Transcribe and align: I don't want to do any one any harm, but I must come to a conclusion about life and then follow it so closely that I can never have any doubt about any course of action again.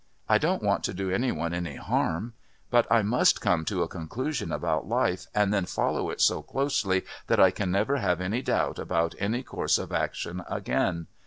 I 0.27 0.39
don't 0.39 0.63
want 0.63 0.83
to 0.85 0.95
do 0.95 1.11
any 1.11 1.31
one 1.31 1.53
any 1.53 1.75
harm, 1.75 2.33
but 2.71 2.91
I 2.91 3.03
must 3.03 3.39
come 3.39 3.65
to 3.65 3.83
a 3.83 3.87
conclusion 3.87 4.51
about 4.51 4.87
life 4.89 5.27
and 5.35 5.53
then 5.53 5.65
follow 5.67 6.09
it 6.09 6.21
so 6.21 6.41
closely 6.41 7.05
that 7.27 7.39
I 7.39 7.51
can 7.51 7.69
never 7.69 7.97
have 7.97 8.19
any 8.19 8.41
doubt 8.41 8.79
about 8.79 9.13
any 9.19 9.43
course 9.43 9.77
of 9.77 9.91
action 9.91 10.41
again. 10.49 11.05